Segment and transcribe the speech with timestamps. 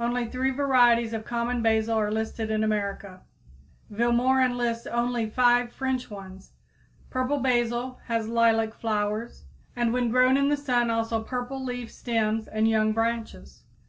[0.00, 3.20] Only three varieties of common basil are listed in America;
[3.88, 6.50] Vilmorin lists only five French ones.
[7.08, 9.44] Purple basil has lilac flowers,
[9.76, 13.62] and when grown in the sun also purple leaf stems and young branches.